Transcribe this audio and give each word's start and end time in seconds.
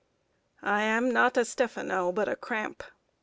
I 0.63 0.81
am 0.81 1.11
not 1.13 1.37
a 1.37 1.45
Stephano, 1.45 2.11
but 2.11 2.27
a 2.27 2.35
cramp. 2.35 2.81